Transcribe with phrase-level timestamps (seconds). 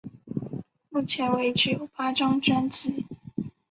[0.89, 3.05] 目前为止出有八张专辑。